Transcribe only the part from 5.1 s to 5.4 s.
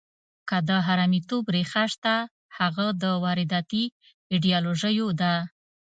ده.